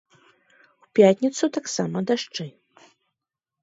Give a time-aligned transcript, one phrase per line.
[0.85, 2.51] У пятніцу таксама дажджы.